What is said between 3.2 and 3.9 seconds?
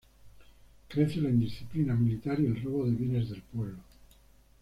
del pueblo.